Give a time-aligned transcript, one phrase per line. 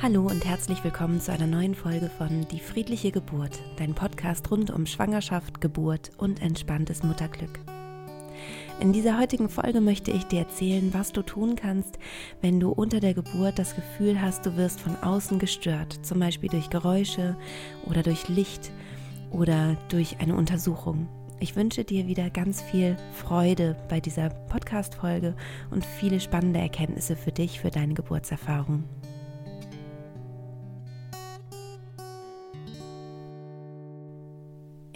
[0.00, 4.70] Hallo und herzlich willkommen zu einer neuen Folge von Die friedliche Geburt, dein Podcast rund
[4.70, 7.58] um Schwangerschaft, Geburt und entspanntes Mutterglück.
[8.78, 11.98] In dieser heutigen Folge möchte ich dir erzählen, was du tun kannst,
[12.40, 16.48] wenn du unter der Geburt das Gefühl hast, du wirst von außen gestört, zum Beispiel
[16.48, 17.36] durch Geräusche
[17.84, 18.70] oder durch Licht
[19.32, 21.08] oder durch eine Untersuchung.
[21.40, 25.34] Ich wünsche dir wieder ganz viel Freude bei dieser Podcast-Folge
[25.72, 28.84] und viele spannende Erkenntnisse für dich, für deine Geburtserfahrung.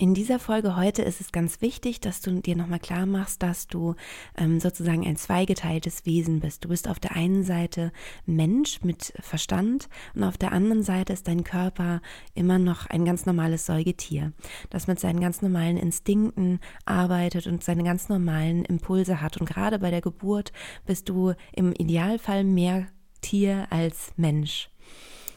[0.03, 3.69] In dieser Folge heute ist es ganz wichtig, dass du dir nochmal klar machst, dass
[3.69, 3.95] du
[4.37, 6.65] ähm, sozusagen ein zweigeteiltes Wesen bist.
[6.65, 7.93] Du bist auf der einen Seite
[8.27, 12.01] Mensch mit Verstand und auf der anderen Seite ist dein Körper
[12.35, 14.33] immer noch ein ganz normales Säugetier,
[14.71, 19.37] das mit seinen ganz normalen Instinkten arbeitet und seine ganz normalen Impulse hat.
[19.37, 20.51] Und gerade bei der Geburt
[20.85, 22.89] bist du im Idealfall mehr
[23.21, 24.69] Tier als Mensch.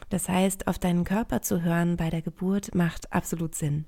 [0.08, 3.84] Das heißt, auf deinen Körper zu hören bei der Geburt macht absolut Sinn.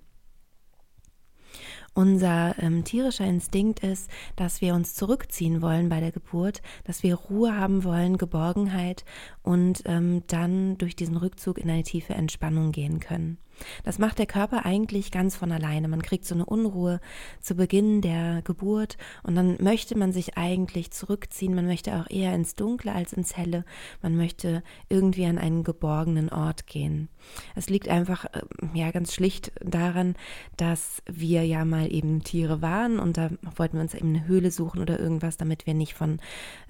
[1.98, 7.16] Unser ähm, tierischer Instinkt ist, dass wir uns zurückziehen wollen bei der Geburt, dass wir
[7.16, 9.04] Ruhe haben wollen, Geborgenheit
[9.42, 13.38] und ähm, dann durch diesen Rückzug in eine tiefe Entspannung gehen können.
[13.84, 15.88] Das macht der Körper eigentlich ganz von alleine.
[15.88, 17.00] Man kriegt so eine Unruhe
[17.40, 21.54] zu Beginn der Geburt und dann möchte man sich eigentlich zurückziehen.
[21.54, 23.64] Man möchte auch eher ins Dunkle als ins Helle.
[24.02, 27.08] Man möchte irgendwie an einen geborgenen Ort gehen.
[27.54, 28.42] Es liegt einfach äh,
[28.74, 30.14] ja ganz schlicht daran,
[30.56, 34.50] dass wir ja mal eben Tiere waren und da wollten wir uns eben eine Höhle
[34.50, 36.20] suchen oder irgendwas, damit wir nicht von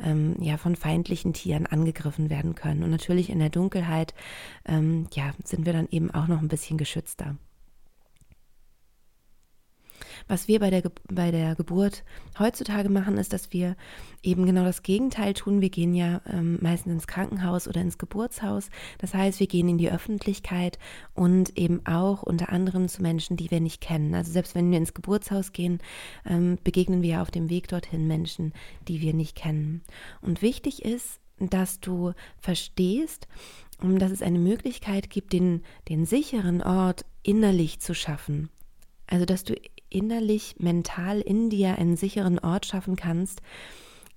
[0.02, 2.82] ähm, ja von feindlichen Tieren angegriffen werden können.
[2.82, 4.14] Und natürlich in der Dunkelheit
[4.66, 7.36] ähm, ja sind wir dann eben auch noch ein bisschen geschützter.
[10.26, 12.04] Was wir bei der, bei der Geburt
[12.38, 13.76] heutzutage machen, ist, dass wir
[14.22, 15.60] eben genau das Gegenteil tun.
[15.60, 18.70] Wir gehen ja ähm, meistens ins Krankenhaus oder ins Geburtshaus.
[18.98, 20.78] Das heißt, wir gehen in die Öffentlichkeit
[21.14, 24.14] und eben auch unter anderem zu Menschen, die wir nicht kennen.
[24.14, 25.80] Also selbst wenn wir ins Geburtshaus gehen,
[26.26, 28.52] ähm, begegnen wir auf dem Weg dorthin Menschen,
[28.86, 29.82] die wir nicht kennen.
[30.20, 33.28] Und wichtig ist, dass du verstehst,
[33.80, 38.50] dass es eine Möglichkeit gibt, den, den sicheren Ort innerlich zu schaffen.
[39.06, 39.54] Also, dass du
[39.90, 43.40] innerlich, mental in dir einen sicheren Ort schaffen kannst,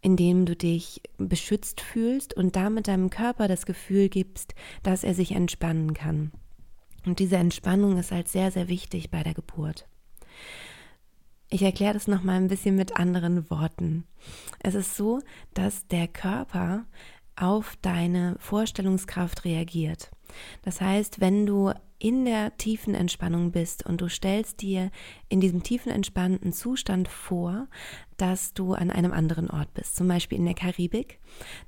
[0.01, 5.13] in dem du dich beschützt fühlst und damit deinem Körper das Gefühl gibst, dass er
[5.13, 6.31] sich entspannen kann.
[7.05, 9.87] Und diese Entspannung ist halt sehr, sehr wichtig bei der Geburt.
[11.49, 14.05] Ich erkläre das nochmal ein bisschen mit anderen Worten.
[14.59, 15.21] Es ist so,
[15.53, 16.85] dass der Körper
[17.35, 20.11] auf deine Vorstellungskraft reagiert.
[20.63, 24.89] Das heißt, wenn du in der tiefen Entspannung bist und du stellst dir
[25.29, 27.67] in diesem tiefen entspannten Zustand vor,
[28.21, 31.19] dass du an einem anderen Ort bist, zum Beispiel in der Karibik,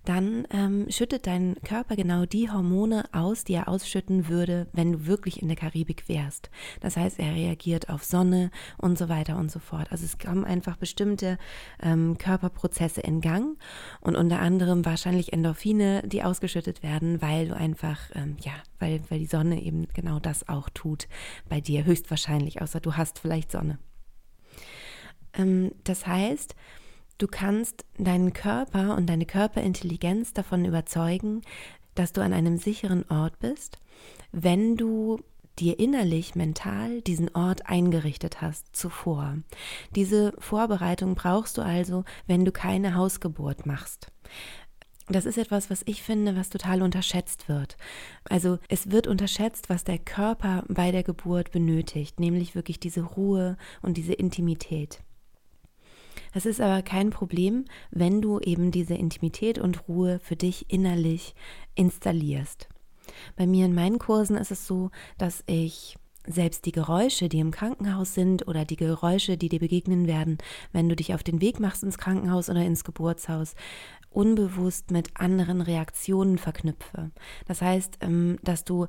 [0.05, 5.05] dann ähm, schüttet dein Körper genau die Hormone aus, die er ausschütten würde, wenn du
[5.07, 6.51] wirklich in der Karibik wärst.
[6.79, 9.91] Das heißt, er reagiert auf Sonne und so weiter und so fort.
[9.91, 11.39] Also es kommen einfach bestimmte
[11.81, 13.57] ähm, Körperprozesse in Gang
[13.99, 19.17] und unter anderem wahrscheinlich Endorphine, die ausgeschüttet werden, weil du einfach, ähm, ja, weil, weil
[19.17, 21.07] die Sonne eben genau das auch tut
[21.49, 23.79] bei dir, höchstwahrscheinlich, außer du hast vielleicht Sonne.
[25.33, 26.55] Ähm, das heißt,
[27.17, 31.41] du kannst deinen Körper und deine Körperintelligenz davon überzeugen,
[31.95, 33.77] dass du an einem sicheren Ort bist,
[34.31, 35.19] wenn du
[35.59, 39.37] dir innerlich, mental diesen Ort eingerichtet hast zuvor.
[39.95, 44.11] Diese Vorbereitung brauchst du also, wenn du keine Hausgeburt machst.
[45.09, 47.77] Das ist etwas, was ich finde, was total unterschätzt wird.
[48.29, 53.57] Also es wird unterschätzt, was der Körper bei der Geburt benötigt, nämlich wirklich diese Ruhe
[53.81, 55.03] und diese Intimität.
[56.33, 61.35] Es ist aber kein Problem, wenn du eben diese Intimität und Ruhe für dich innerlich
[61.75, 62.69] installierst.
[63.35, 67.51] Bei mir in meinen Kursen ist es so, dass ich selbst die Geräusche, die im
[67.51, 70.37] Krankenhaus sind oder die Geräusche, die dir begegnen werden,
[70.71, 73.55] wenn du dich auf den Weg machst ins Krankenhaus oder ins Geburtshaus,
[74.09, 77.11] unbewusst mit anderen Reaktionen verknüpfe.
[77.45, 78.87] Das heißt, ähm, dass du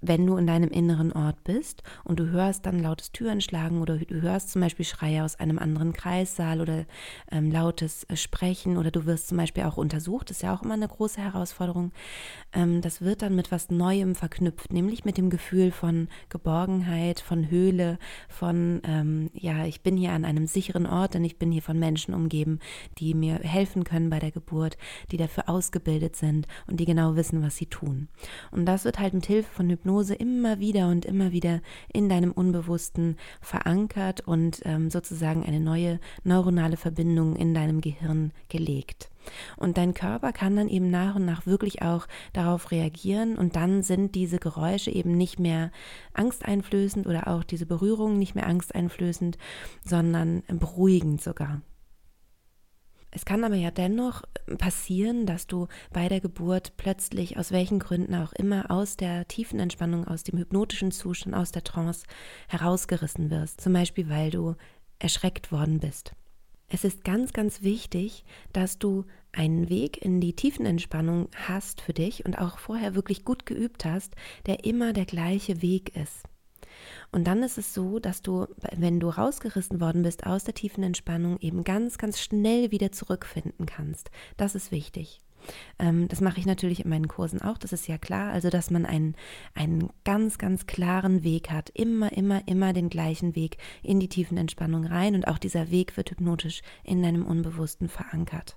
[0.00, 3.96] wenn du in deinem inneren Ort bist und du hörst dann lautes Türen schlagen oder
[3.96, 6.84] du hörst zum Beispiel Schreie aus einem anderen Kreissaal oder
[7.30, 10.74] ähm, lautes äh, Sprechen oder du wirst zum Beispiel auch untersucht, ist ja auch immer
[10.74, 11.92] eine große Herausforderung,
[12.52, 17.50] ähm, das wird dann mit was Neuem verknüpft, nämlich mit dem Gefühl von Geborgenheit, von
[17.50, 17.98] Höhle,
[18.28, 21.78] von, ähm, ja, ich bin hier an einem sicheren Ort, denn ich bin hier von
[21.78, 22.60] Menschen umgeben,
[22.98, 24.78] die mir helfen können bei der Geburt,
[25.10, 28.08] die dafür ausgebildet sind und die genau wissen, was sie tun.
[28.50, 32.10] Und das wird halt mit Hilfe von Hypnose Hypnose immer wieder und immer wieder in
[32.10, 39.08] deinem Unbewussten verankert und ähm, sozusagen eine neue neuronale Verbindung in deinem Gehirn gelegt.
[39.56, 43.82] Und dein Körper kann dann eben nach und nach wirklich auch darauf reagieren und dann
[43.82, 45.70] sind diese Geräusche eben nicht mehr
[46.12, 49.38] angsteinflößend oder auch diese Berührungen nicht mehr angsteinflößend,
[49.86, 51.62] sondern beruhigend sogar.
[53.10, 54.22] Es kann aber ja dennoch
[54.58, 59.60] passieren, dass du bei der Geburt plötzlich, aus welchen Gründen auch immer, aus der tiefen
[59.60, 62.04] Entspannung, aus dem hypnotischen Zustand, aus der Trance
[62.48, 63.60] herausgerissen wirst.
[63.60, 64.56] Zum Beispiel, weil du
[64.98, 66.12] erschreckt worden bist.
[66.70, 72.26] Es ist ganz, ganz wichtig, dass du einen Weg in die Tiefenentspannung hast für dich
[72.26, 74.14] und auch vorher wirklich gut geübt hast,
[74.44, 76.24] der immer der gleiche Weg ist.
[77.12, 78.46] Und dann ist es so, dass du,
[78.76, 83.66] wenn du rausgerissen worden bist aus der tiefen Entspannung, eben ganz, ganz schnell wieder zurückfinden
[83.66, 84.10] kannst.
[84.36, 85.20] Das ist wichtig.
[85.78, 88.32] Ähm, das mache ich natürlich in meinen Kursen auch, das ist ja klar.
[88.32, 89.14] Also, dass man einen,
[89.54, 91.70] einen ganz, ganz klaren Weg hat.
[91.70, 95.14] Immer, immer, immer den gleichen Weg in die tiefen Entspannung rein.
[95.14, 98.56] Und auch dieser Weg wird hypnotisch in deinem Unbewussten verankert.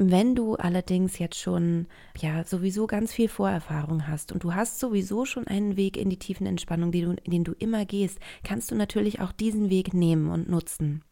[0.00, 5.24] Wenn du allerdings jetzt schon ja sowieso ganz viel Vorerfahrung hast und du hast sowieso
[5.24, 8.76] schon einen Weg in die tiefen Entspannung, den du, den du immer gehst, kannst du
[8.76, 11.02] natürlich auch diesen Weg nehmen und nutzen.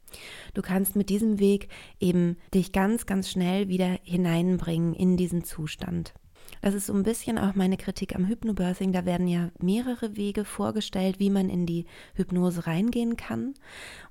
[0.55, 1.69] Du kannst mit diesem Weg
[1.99, 6.15] eben dich ganz, ganz schnell wieder hineinbringen in diesen Zustand.
[6.63, 8.93] Das ist so ein bisschen auch meine Kritik am Hypnobirthing.
[8.93, 13.55] Da werden ja mehrere Wege vorgestellt, wie man in die Hypnose reingehen kann.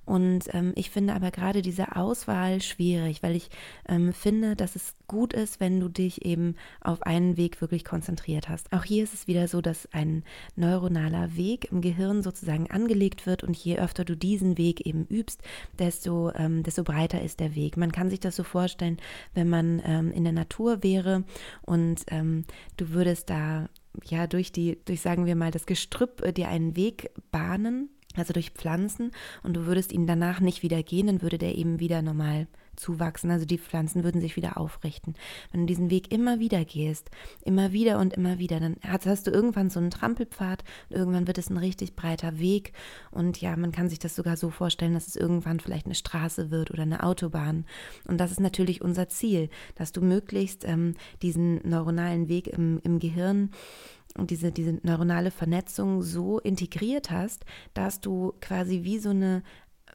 [0.06, 3.50] Und ähm, ich finde aber gerade diese Auswahl schwierig, weil ich
[3.90, 8.48] ähm, finde, dass es gut ist, wenn du dich eben auf einen Weg wirklich konzentriert
[8.48, 8.72] hast.
[8.72, 10.24] Auch hier ist es wieder so, dass ein
[10.56, 15.42] neuronaler Weg im Gehirn sozusagen angelegt wird und je öfter du diesen Weg eben übst,
[15.80, 17.76] desto, ähm, desto breiter ist der Weg.
[17.78, 18.98] Man kann sich das so vorstellen,
[19.34, 21.24] wenn man ähm, in der Natur wäre
[21.64, 22.35] und ähm,
[22.78, 23.70] du würdest da
[24.04, 28.34] ja durch die, durch sagen wir mal das Gestrüpp äh, dir einen Weg bahnen also
[28.34, 29.12] durch Pflanzen
[29.44, 33.32] und du würdest ihn danach nicht wieder gehen, dann würde der eben wieder normal zuwachsen.
[33.32, 35.16] Also die Pflanzen würden sich wieder aufrichten.
[35.52, 37.10] Wenn du diesen Weg immer wieder gehst,
[37.44, 41.38] immer wieder und immer wieder, dann hast du irgendwann so einen Trampelpfad und irgendwann wird
[41.38, 42.74] es ein richtig breiter Weg.
[43.12, 46.52] Und ja, man kann sich das sogar so vorstellen, dass es irgendwann vielleicht eine Straße
[46.52, 47.66] wird oder eine Autobahn.
[48.08, 53.00] Und das ist natürlich unser Ziel, dass du möglichst ähm, diesen neuronalen Weg im, im
[53.00, 53.52] Gehirn
[54.18, 59.44] und diese, diese neuronale Vernetzung so integriert hast, dass du quasi wie so eine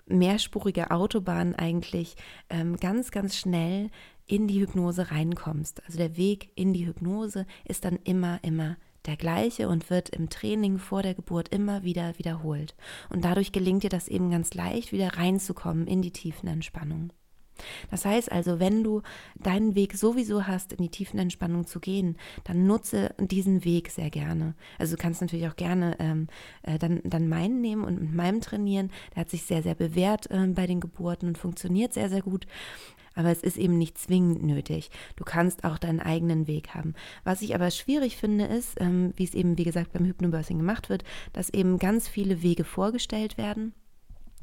[0.06, 2.16] mehrspurige Autobahn eigentlich
[2.48, 3.90] ähm, ganz, ganz schnell
[4.26, 5.82] in die Hypnose reinkommst.
[5.84, 8.76] Also der Weg in die Hypnose ist dann immer, immer
[9.06, 12.76] der gleiche und wird im Training vor der Geburt immer wieder wiederholt.
[13.08, 17.12] Und dadurch gelingt dir das eben ganz leicht, wieder reinzukommen in die tiefen Entspannung.
[17.90, 19.02] Das heißt also, wenn du
[19.36, 24.10] deinen Weg sowieso hast, in die tiefen Entspannung zu gehen, dann nutze diesen Weg sehr
[24.10, 24.54] gerne.
[24.78, 26.28] Also du kannst natürlich auch gerne ähm,
[26.62, 28.90] äh, dann, dann meinen nehmen und mit meinem trainieren.
[29.14, 32.46] Der hat sich sehr, sehr bewährt äh, bei den Geburten und funktioniert sehr, sehr gut.
[33.14, 34.90] Aber es ist eben nicht zwingend nötig.
[35.16, 36.94] Du kannst auch deinen eigenen Weg haben.
[37.24, 40.88] Was ich aber schwierig finde, ist, ähm, wie es eben, wie gesagt, beim Hypnobirthing gemacht
[40.88, 43.74] wird, dass eben ganz viele Wege vorgestellt werden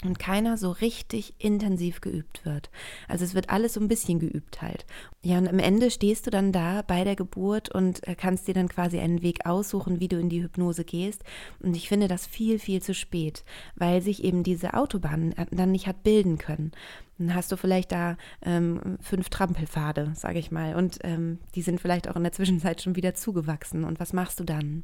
[0.03, 2.69] und keiner so richtig intensiv geübt wird.
[3.07, 4.85] Also es wird alles so ein bisschen geübt halt.
[5.23, 8.53] Ja, und am Ende stehst du dann da bei der Geburt und äh, kannst dir
[8.53, 11.23] dann quasi einen Weg aussuchen, wie du in die Hypnose gehst.
[11.59, 13.43] Und ich finde das viel, viel zu spät,
[13.75, 16.71] weil sich eben diese Autobahn äh, dann nicht hat bilden können.
[17.17, 21.81] Dann hast du vielleicht da ähm, fünf Trampelpfade, sage ich mal, und ähm, die sind
[21.81, 23.83] vielleicht auch in der Zwischenzeit schon wieder zugewachsen.
[23.83, 24.83] Und was machst du dann?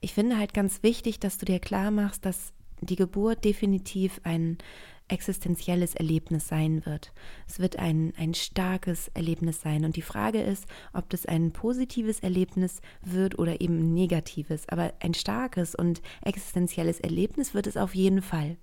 [0.00, 4.58] Ich finde halt ganz wichtig, dass du dir klar machst, dass die Geburt definitiv ein
[5.08, 7.12] existenzielles Erlebnis sein wird.
[7.46, 9.84] Es wird ein, ein starkes Erlebnis sein.
[9.84, 14.68] Und die Frage ist, ob das ein positives Erlebnis wird oder eben ein negatives.
[14.68, 18.58] Aber ein starkes und existenzielles Erlebnis wird es auf jeden Fall.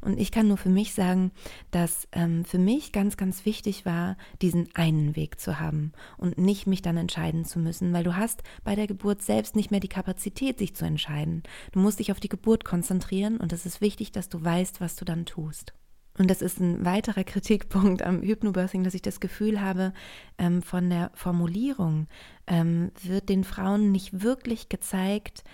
[0.00, 1.32] Und ich kann nur für mich sagen,
[1.70, 6.66] dass ähm, für mich ganz, ganz wichtig war, diesen einen Weg zu haben und nicht
[6.66, 9.88] mich dann entscheiden zu müssen, weil du hast bei der Geburt selbst nicht mehr die
[9.88, 11.42] Kapazität, sich zu entscheiden.
[11.72, 14.96] Du musst dich auf die Geburt konzentrieren und es ist wichtig, dass du weißt, was
[14.96, 15.72] du dann tust.
[16.18, 19.92] Und das ist ein weiterer Kritikpunkt am Hypnobirthing, dass ich das Gefühl habe,
[20.38, 22.06] ähm, von der Formulierung
[22.46, 25.44] ähm, wird den Frauen nicht wirklich gezeigt,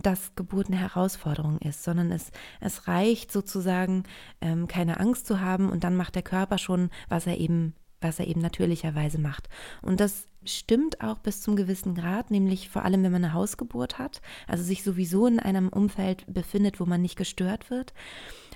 [0.00, 2.30] dass Geburt eine Herausforderung ist, sondern es,
[2.60, 4.04] es reicht sozusagen,
[4.40, 8.18] ähm, keine Angst zu haben und dann macht der Körper schon, was er eben, was
[8.18, 9.48] er eben natürlicherweise macht.
[9.80, 13.98] Und das stimmt auch bis zum gewissen Grad, nämlich vor allem, wenn man eine Hausgeburt
[13.98, 17.94] hat, also sich sowieso in einem Umfeld befindet, wo man nicht gestört wird.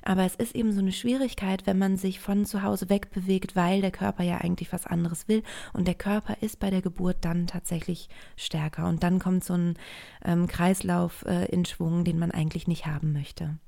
[0.02, 3.80] Aber es ist eben so eine Schwierigkeit, wenn man sich von zu Hause wegbewegt, weil
[3.80, 5.42] der Körper ja eigentlich was anderes will.
[5.72, 8.86] Und der Körper ist bei der Geburt dann tatsächlich stärker.
[8.86, 9.74] Und dann kommt so ein
[10.24, 13.58] ähm, Kreislauf äh, in Schwung, den man eigentlich nicht haben möchte.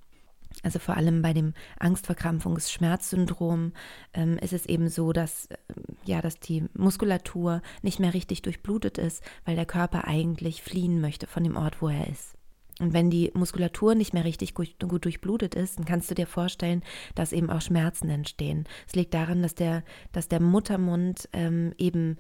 [0.63, 3.73] Also vor allem bei dem Angstverkrampfungs-Schmerzsyndrom
[4.13, 5.57] ähm, ist es eben so, dass, äh,
[6.05, 11.27] ja, dass die Muskulatur nicht mehr richtig durchblutet ist, weil der Körper eigentlich fliehen möchte
[11.27, 12.35] von dem Ort, wo er ist.
[12.81, 16.27] Und wenn die Muskulatur nicht mehr richtig gut, gut, durchblutet ist, dann kannst du dir
[16.27, 16.83] vorstellen,
[17.15, 18.65] dass eben auch Schmerzen entstehen.
[18.87, 22.19] Es liegt daran, dass der, dass der Muttermund ähm, eben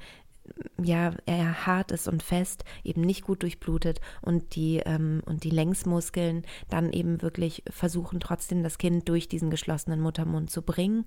[0.83, 5.50] ja eher hart ist und fest, eben nicht gut durchblutet und die ähm, und die
[5.50, 11.05] Längsmuskeln dann eben wirklich versuchen trotzdem das Kind durch diesen geschlossenen Muttermund zu bringen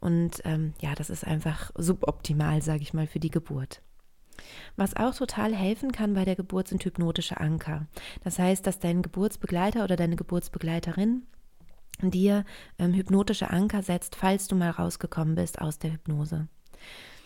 [0.00, 3.82] und ähm, ja, das ist einfach suboptimal, sage ich mal, für die Geburt.
[4.76, 7.86] Was auch total helfen kann bei der Geburt sind hypnotische Anker.
[8.24, 11.24] Das heißt, dass dein Geburtsbegleiter oder deine Geburtsbegleiterin
[12.02, 12.44] dir
[12.78, 16.48] ähm, hypnotische Anker setzt, falls du mal rausgekommen bist aus der Hypnose.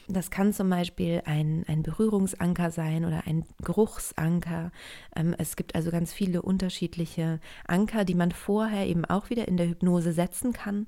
[0.08, 4.70] Das kann zum Beispiel ein, ein Berührungsanker sein oder ein Geruchsanker.
[5.16, 9.56] Ähm, es gibt also ganz viele unterschiedliche Anker, die man vorher eben auch wieder in
[9.56, 10.86] der Hypnose setzen kann.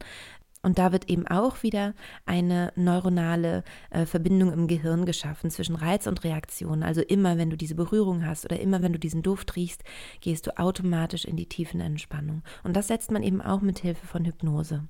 [0.63, 1.95] Und da wird eben auch wieder
[2.25, 6.83] eine neuronale äh, Verbindung im Gehirn geschaffen zwischen Reiz und Reaktion.
[6.83, 9.85] Also immer, wenn du diese Berührung hast oder immer, wenn du diesen Duft riechst,
[10.21, 12.43] gehst du automatisch in die tiefen Entspannung.
[12.65, 14.89] Und das setzt man eben auch mit Hilfe von Hypnose.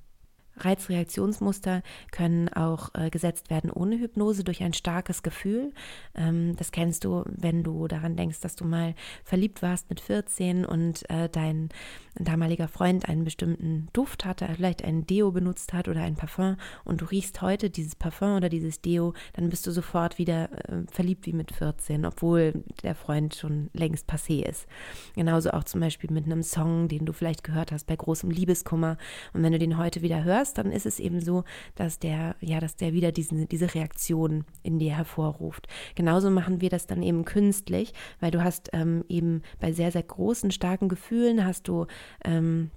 [0.59, 5.73] Reizreaktionsmuster können auch äh, gesetzt werden ohne Hypnose durch ein starkes Gefühl.
[6.15, 10.65] Ähm, das kennst du, wenn du daran denkst, dass du mal verliebt warst mit 14
[10.65, 11.69] und äh, dein
[12.15, 17.01] damaliger Freund einen bestimmten Duft hatte, vielleicht ein Deo benutzt hat oder ein Parfum und
[17.01, 21.25] du riechst heute dieses Parfum oder dieses Deo, dann bist du sofort wieder äh, verliebt
[21.25, 24.67] wie mit 14, obwohl der Freund schon längst passé ist.
[25.15, 28.97] Genauso auch zum Beispiel mit einem Song, den du vielleicht gehört hast bei großem Liebeskummer
[29.33, 31.43] und wenn du den heute wieder hörst, hörst, dann ist es eben so,
[31.75, 35.67] dass der, ja, dass der wieder diesen, diese Reaktion in dir hervorruft.
[35.95, 40.03] Genauso machen wir das dann eben künstlich, weil du hast ähm, eben bei sehr, sehr
[40.03, 41.85] großen, starken Gefühlen hast du
[42.23, 42.71] ähm,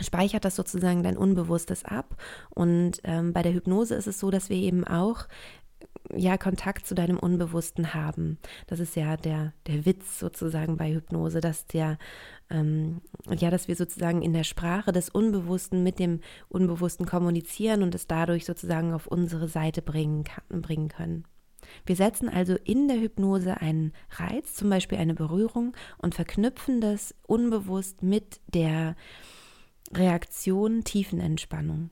[0.00, 2.16] speichert das sozusagen dein Unbewusstes ab.
[2.50, 5.26] Und ähm, bei der Hypnose ist es so, dass wir eben auch
[6.14, 8.38] ja Kontakt zu deinem Unbewussten haben.
[8.66, 11.98] Das ist ja der, der Witz sozusagen bei Hypnose, dass der
[12.50, 17.94] ähm, ja, dass wir sozusagen in der Sprache des Unbewussten mit dem Unbewussten kommunizieren und
[17.94, 21.24] es dadurch sozusagen auf unsere Seite bringen, kann, bringen können.
[21.84, 27.14] Wir setzen also in der Hypnose einen Reiz, zum Beispiel eine Berührung, und verknüpfen das
[27.26, 28.94] unbewusst mit der
[29.92, 31.90] Reaktion Tiefenentspannung.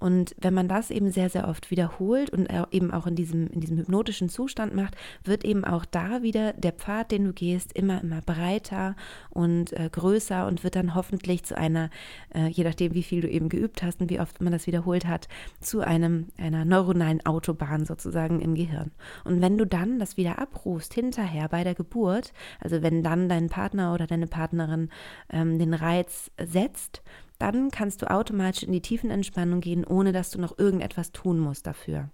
[0.00, 3.60] Und wenn man das eben sehr, sehr oft wiederholt und eben auch in diesem, in
[3.60, 8.00] diesem hypnotischen Zustand macht, wird eben auch da wieder der Pfad, den du gehst, immer,
[8.00, 8.96] immer breiter
[9.28, 11.90] und äh, größer und wird dann hoffentlich zu einer,
[12.34, 15.06] äh, je nachdem, wie viel du eben geübt hast und wie oft man das wiederholt
[15.06, 15.28] hat,
[15.60, 18.92] zu einem, einer neuronalen Autobahn sozusagen im Gehirn.
[19.24, 23.50] Und wenn du dann das wieder abrufst hinterher bei der Geburt, also wenn dann dein
[23.50, 24.88] Partner oder deine Partnerin
[25.30, 27.02] ähm, den Reiz setzt,
[27.40, 31.66] dann kannst du automatisch in die Tiefenentspannung gehen, ohne dass du noch irgendetwas tun musst
[31.66, 32.10] dafür.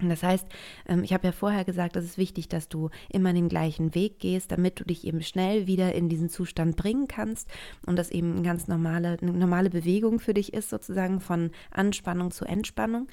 [0.00, 0.46] Und das heißt,
[0.88, 4.18] ähm, ich habe ja vorher gesagt, es ist wichtig, dass du immer den gleichen Weg
[4.18, 7.48] gehst, damit du dich eben schnell wieder in diesen Zustand bringen kannst
[7.86, 12.30] und das eben eine ganz normale, eine normale Bewegung für dich ist, sozusagen von Anspannung
[12.30, 13.08] zu Entspannung.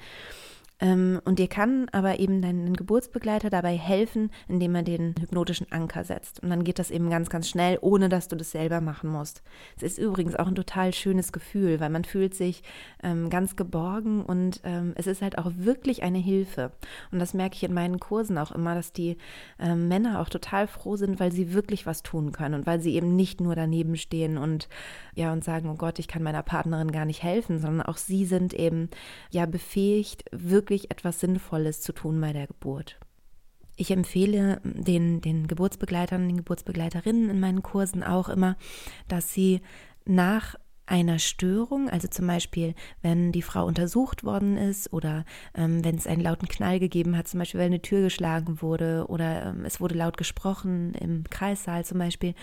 [0.80, 6.04] Ähm, und dir kann aber eben dein Geburtsbegleiter dabei helfen, indem er den hypnotischen Anker
[6.04, 6.42] setzt.
[6.42, 9.42] Und dann geht das eben ganz, ganz schnell, ohne dass du das selber machen musst.
[9.76, 12.62] Es ist übrigens auch ein total schönes Gefühl, weil man fühlt sich
[13.02, 16.72] ähm, ganz geborgen und ähm, es ist halt auch wirklich eine Hilfe.
[17.10, 19.16] Und das merke ich in meinen Kursen auch immer, dass die
[19.58, 22.94] ähm, Männer auch total froh sind, weil sie wirklich was tun können und weil sie
[22.94, 24.68] eben nicht nur daneben stehen und
[25.18, 28.24] ja und sagen, oh Gott, ich kann meiner Partnerin gar nicht helfen, sondern auch sie
[28.24, 28.88] sind eben
[29.30, 32.98] ja befähigt, wirklich etwas Sinnvolles zu tun bei der Geburt.
[33.76, 38.56] Ich empfehle den, den Geburtsbegleitern, den Geburtsbegleiterinnen in meinen Kursen auch immer,
[39.06, 39.60] dass sie
[40.04, 40.56] nach
[40.88, 46.06] einer Störung, also zum Beispiel, wenn die Frau untersucht worden ist oder ähm, wenn es
[46.06, 49.80] einen lauten Knall gegeben hat, zum Beispiel, weil eine Tür geschlagen wurde oder ähm, es
[49.80, 52.34] wurde laut gesprochen im Kreissaal zum Beispiel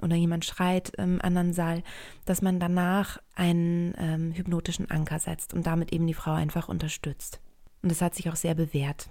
[0.00, 1.82] oder jemand schreit im anderen Saal,
[2.24, 7.40] dass man danach einen ähm, hypnotischen Anker setzt und damit eben die Frau einfach unterstützt.
[7.82, 9.08] Und das hat sich auch sehr bewährt.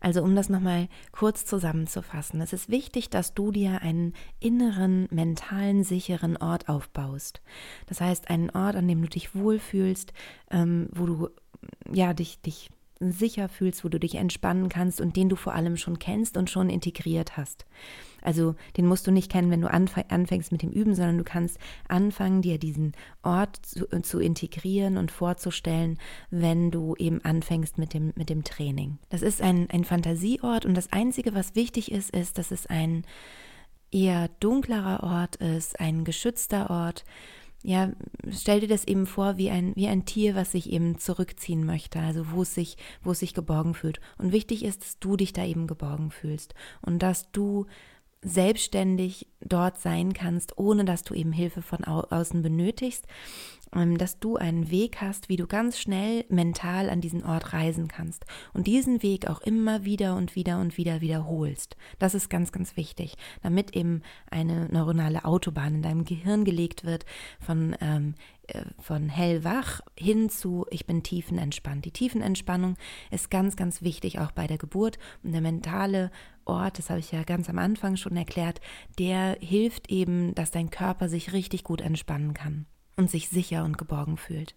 [0.00, 5.82] Also um das nochmal kurz zusammenzufassen, es ist wichtig, dass du dir einen inneren, mentalen,
[5.84, 7.40] sicheren Ort aufbaust.
[7.86, 10.12] Das heißt, einen Ort, an dem du dich wohlfühlst,
[10.50, 11.28] ähm, wo du
[11.92, 15.76] ja dich, dich sicher fühlst, wo du dich entspannen kannst und den du vor allem
[15.76, 17.66] schon kennst und schon integriert hast.
[18.22, 21.58] Also den musst du nicht kennen, wenn du anfängst mit dem Üben, sondern du kannst
[21.88, 25.98] anfangen, dir diesen Ort zu, zu, integrieren und vorzustellen,
[26.30, 28.98] wenn du eben anfängst mit dem, mit dem Training.
[29.08, 33.04] Das ist ein, ein Fantasieort und das Einzige, was wichtig ist, ist, dass es ein
[33.90, 37.04] eher dunklerer Ort ist, ein geschützter Ort,
[37.62, 37.90] ja,
[38.30, 41.98] stell dir das eben vor wie ein, wie ein Tier, was sich eben zurückziehen möchte,
[41.98, 44.00] also wo es sich, wo es sich geborgen fühlt.
[44.16, 47.66] Und wichtig ist, dass du dich da eben geborgen fühlst und dass du
[48.22, 53.06] selbstständig dort sein kannst, ohne dass du eben Hilfe von au außen benötigst,
[53.74, 57.88] ähm, dass du einen Weg hast, wie du ganz schnell mental an diesen Ort reisen
[57.88, 61.76] kannst und diesen Weg auch immer wieder und wieder und wieder wiederholst.
[61.98, 67.04] Das ist ganz, ganz wichtig, damit eben eine neuronale Autobahn in deinem Gehirn gelegt wird
[67.40, 68.37] von ähm, äh,
[68.80, 71.84] von hellwach hin zu ich bin tiefenentspannt.
[71.84, 72.76] Die Tiefenentspannung
[73.10, 76.10] ist ganz, ganz wichtig auch bei der Geburt und der mentale
[76.44, 78.60] Ort, das habe ich ja ganz am Anfang schon erklärt,
[78.98, 83.76] der hilft eben, dass dein Körper sich richtig gut entspannen kann und sich sicher und
[83.76, 84.54] geborgen fühlt.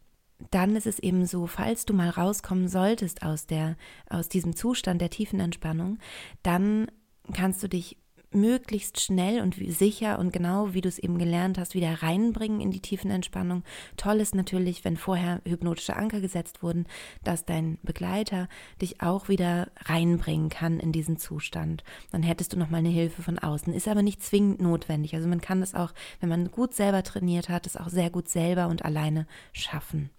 [0.49, 3.75] Dann ist es eben so, falls du mal rauskommen solltest aus der
[4.09, 5.99] aus diesem Zustand der tiefen Entspannung,
[6.41, 6.87] dann
[7.33, 7.97] kannst du dich
[8.33, 12.71] möglichst schnell und sicher und genau, wie du es eben gelernt hast, wieder reinbringen in
[12.71, 13.63] die tiefen Entspannung.
[13.97, 16.85] Toll ist natürlich, wenn vorher hypnotische Anker gesetzt wurden,
[17.23, 18.47] dass dein Begleiter
[18.81, 21.83] dich auch wieder reinbringen kann in diesen Zustand.
[22.11, 23.73] Dann hättest du nochmal eine Hilfe von außen.
[23.73, 25.15] Ist aber nicht zwingend notwendig.
[25.15, 28.29] Also man kann das auch, wenn man gut selber trainiert hat, das auch sehr gut
[28.29, 30.09] selber und alleine schaffen.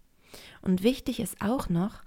[0.63, 2.03] Und wichtig ist auch noch,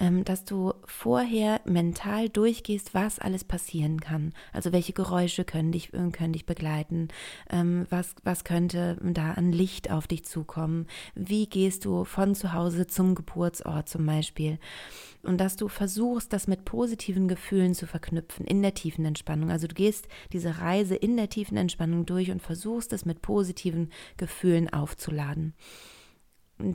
[0.00, 4.32] ähm, dass du vorher mental durchgehst, was alles passieren kann.
[4.52, 7.08] Also welche Geräusche können dich, äh, können dich begleiten,
[7.50, 12.54] ähm, was, was könnte da an Licht auf dich zukommen, wie gehst du von zu
[12.54, 14.58] Hause zum Geburtsort zum Beispiel.
[15.22, 19.50] Und dass du versuchst, das mit positiven Gefühlen zu verknüpfen in der tiefen Entspannung.
[19.50, 23.90] Also du gehst diese Reise in der tiefen Entspannung durch und versuchst es mit positiven
[24.16, 25.52] Gefühlen aufzuladen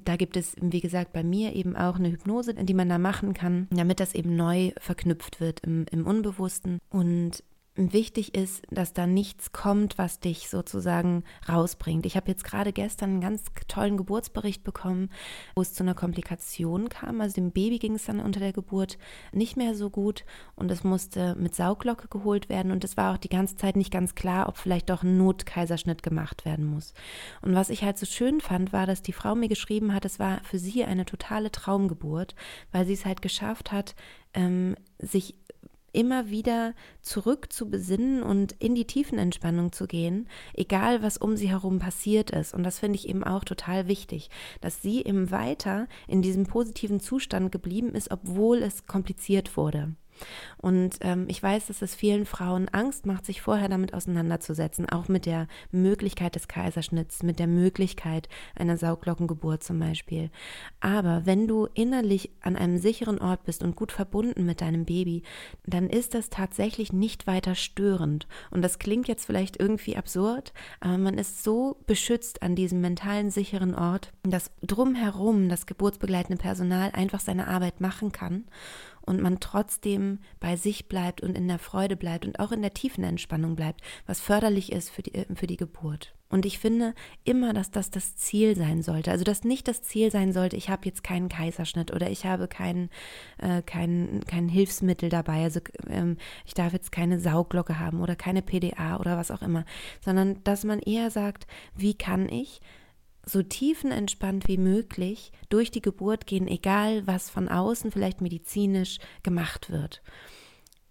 [0.03, 3.33] da gibt es, wie gesagt, bei mir eben auch eine Hypnose, die man da machen
[3.33, 6.79] kann, damit das eben neu verknüpft wird im, im Unbewussten.
[6.89, 7.43] Und
[7.75, 12.05] wichtig ist, dass da nichts kommt, was dich sozusagen rausbringt.
[12.05, 15.09] Ich habe jetzt gerade gestern einen ganz tollen Geburtsbericht bekommen,
[15.55, 17.19] wo es zu einer Komplikation kam.
[17.19, 18.97] Also dem Baby ging es dann unter der Geburt
[19.33, 20.23] nicht mehr so gut
[20.55, 23.91] und es musste mit Sauglocke geholt werden und es war auch die ganze Zeit nicht
[23.91, 26.93] ganz klar, ob vielleicht doch ein Notkaiserschnitt gemacht werden muss.
[27.41, 30.19] Und was ich halt so schön fand, war, dass die Frau mir geschrieben hat, es
[30.19, 32.35] war für sie eine totale Traumgeburt,
[32.71, 33.95] weil sie es halt geschafft hat,
[34.33, 35.35] ähm, sich
[35.95, 41.49] immer wieder zurück zu besinnen und in die Tiefenentspannung zu gehen, egal was um sie
[41.49, 42.53] herum passiert ist.
[42.53, 44.29] Und das finde ich eben auch total wichtig,
[44.61, 49.95] dass sie eben weiter in diesem positiven Zustand geblieben ist, obwohl es kompliziert wurde.
[50.57, 55.07] Und ähm, ich weiß, dass es vielen Frauen Angst macht, sich vorher damit auseinanderzusetzen, auch
[55.07, 60.31] mit der Möglichkeit des Kaiserschnitts, mit der Möglichkeit einer Sauglockengeburt zum Beispiel.
[60.79, 65.23] Aber wenn du innerlich an einem sicheren Ort bist und gut verbunden mit deinem Baby,
[65.65, 68.27] dann ist das tatsächlich nicht weiter störend.
[68.51, 73.29] Und das klingt jetzt vielleicht irgendwie absurd, aber man ist so beschützt an diesem mentalen
[73.29, 78.45] sicheren Ort, dass drumherum das geburtsbegleitende Personal einfach seine Arbeit machen kann
[79.05, 82.73] und man trotzdem bei sich bleibt und in der Freude bleibt und auch in der
[82.73, 86.13] tiefen Entspannung bleibt, was förderlich ist für die, äh, für die Geburt.
[86.27, 89.11] Und ich finde immer, dass das das Ziel sein sollte.
[89.11, 92.47] Also, dass nicht das Ziel sein sollte, ich habe jetzt keinen Kaiserschnitt oder ich habe
[92.47, 92.89] kein,
[93.37, 95.43] äh, kein, kein Hilfsmittel dabei.
[95.43, 99.65] Also, ähm, ich darf jetzt keine Sauglocke haben oder keine PDA oder was auch immer.
[100.03, 102.59] Sondern, dass man eher sagt, wie kann ich
[103.25, 109.69] so tiefenentspannt wie möglich durch die Geburt gehen, egal was von außen vielleicht medizinisch gemacht
[109.69, 110.01] wird.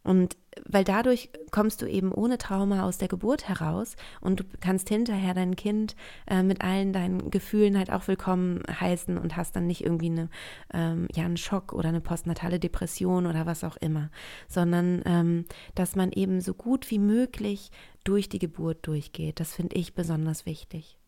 [0.05, 4.89] Und weil dadurch kommst du eben ohne Trauma aus der Geburt heraus und du kannst
[4.89, 9.67] hinterher dein Kind äh, mit allen deinen Gefühlen halt auch willkommen heißen und hast dann
[9.67, 10.29] nicht irgendwie eine,
[10.73, 14.11] ähm, ja, einen Schock oder eine postnatale Depression oder was auch immer,
[14.47, 17.71] sondern ähm, dass man eben so gut wie möglich
[18.05, 19.41] durch die Geburt durchgeht.
[19.41, 20.99] Das finde ich besonders wichtig.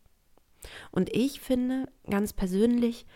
[0.91, 3.07] Und ich finde ganz persönlich,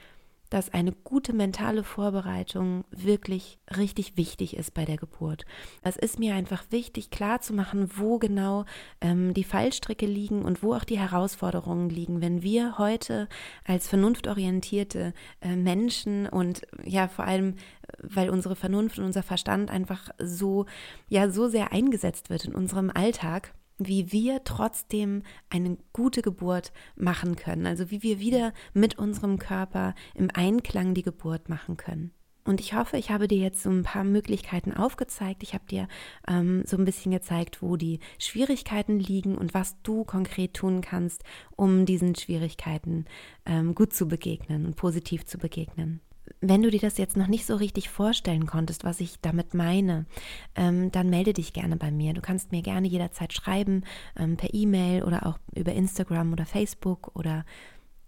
[0.51, 5.47] dass eine gute mentale Vorbereitung wirklich richtig wichtig ist bei der Geburt.
[5.83, 8.65] Es ist mir einfach wichtig, klarzumachen, wo genau
[9.01, 13.29] ähm, die Fallstricke liegen und wo auch die Herausforderungen liegen, wenn wir heute
[13.65, 17.55] als vernunftorientierte äh, Menschen und ja vor allem,
[18.03, 20.67] weil unsere Vernunft und unser Verstand einfach so
[21.09, 27.37] ja so sehr eingesetzt wird in unserem Alltag wie wir trotzdem eine gute Geburt machen
[27.37, 27.67] können.
[27.67, 32.13] Also wie wir wieder mit unserem Körper im Einklang die Geburt machen können.
[32.45, 35.43] Und ich hoffe, ich habe dir jetzt so ein paar Möglichkeiten aufgezeigt.
[35.43, 35.89] Ich habe dir
[36.27, 41.23] ähm, so ein bisschen gezeigt, wo die Schwierigkeiten liegen und was du konkret tun kannst,
[41.55, 43.05] um diesen Schwierigkeiten
[43.45, 46.01] ähm, gut zu begegnen und positiv zu begegnen
[46.41, 50.07] wenn du dir das jetzt noch nicht so richtig vorstellen konntest, was ich damit meine,
[50.55, 52.15] ähm, dann melde dich gerne bei mir.
[52.15, 53.85] Du kannst mir gerne jederzeit schreiben,
[54.19, 57.45] ähm, per E-Mail oder auch über Instagram oder Facebook oder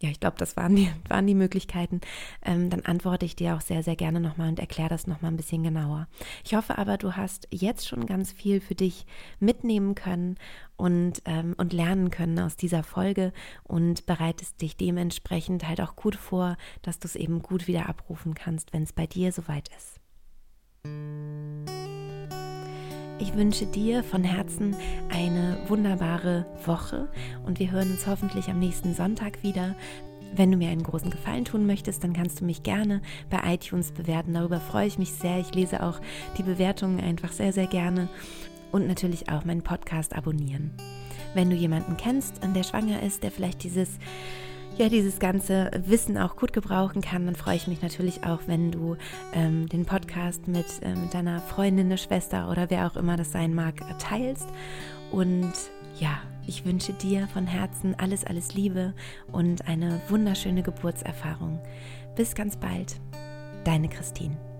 [0.03, 2.01] ja, ich glaube, das waren die, waren die Möglichkeiten,
[2.45, 5.37] ähm, dann antworte ich dir auch sehr, sehr gerne nochmal und erkläre das nochmal ein
[5.37, 6.09] bisschen genauer.
[6.45, 9.07] Ich hoffe aber, du hast jetzt schon ganz viel für dich
[9.39, 10.37] mitnehmen können
[10.77, 16.17] und, ähm, und lernen können aus dieser Folge und bereitest dich dementsprechend halt auch gut
[16.17, 20.01] vor, dass du es eben gut wieder abrufen kannst, wenn es bei dir soweit ist.
[23.23, 24.75] Ich wünsche dir von Herzen
[25.09, 27.07] eine wunderbare Woche
[27.47, 29.77] und wir hören uns hoffentlich am nächsten Sonntag wieder.
[30.35, 33.93] Wenn du mir einen großen Gefallen tun möchtest, dann kannst du mich gerne bei iTunes
[33.93, 34.35] bewerten.
[34.35, 35.39] Darüber freue ich mich sehr.
[35.39, 36.01] Ich lese auch
[36.37, 38.09] die Bewertungen einfach sehr, sehr gerne
[38.73, 40.73] und natürlich auch meinen Podcast abonnieren.
[41.33, 44.01] Wenn du jemanden kennst, der schwanger ist, der vielleicht dieses
[44.79, 48.71] ja, dieses ganze Wissen auch gut gebrauchen kann, dann freue ich mich natürlich auch, wenn
[48.71, 48.97] du
[49.35, 53.33] ähm, den Podcast mit, äh, mit deiner Freundin, der Schwester oder wer auch immer das
[53.33, 54.49] sein mag, teilst.
[55.11, 55.53] Und
[55.99, 58.95] ja, ich wünsche dir von Herzen alles, alles Liebe
[59.31, 61.61] und eine wunderschöne Geburtserfahrung.
[62.17, 62.97] Bis ganz bald,
[63.65, 64.52] deine Christine.